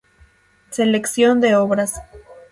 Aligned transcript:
Selección 0.71 1.41
de 1.41 1.53
obras 1.55 2.01